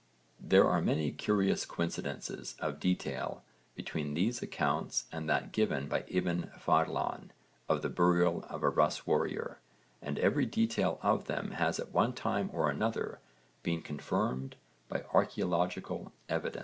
[0.39, 3.43] There are many curious coincidences of detail
[3.75, 7.29] between these accounts and that given by Ibn Fadhlan
[7.69, 9.59] of the burial of a Rûs warrior,
[10.01, 13.19] and every detail of them has at one time or another
[13.61, 14.55] been confirmed
[14.89, 16.59] by archaeological evidence.